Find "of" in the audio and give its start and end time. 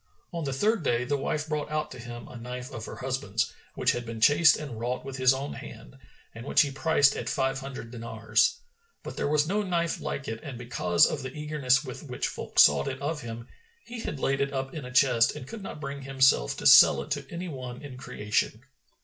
2.73-2.87, 11.05-11.21, 12.99-13.21